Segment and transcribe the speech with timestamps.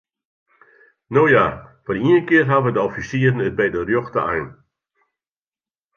[1.15, 1.43] No ja,
[1.83, 4.49] foar ien kear hawwe de offisieren it by de rjochte ein.